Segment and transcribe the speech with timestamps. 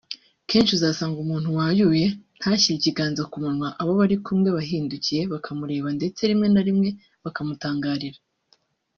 [0.49, 2.05] Kenshi uzasanga umuntu wayuye
[2.39, 6.89] ntashyire ikiganza ku munwa abo bari kumwe bahindukiye bakamureba ndetse rimwe na rimwe
[7.23, 8.19] bakamutangarira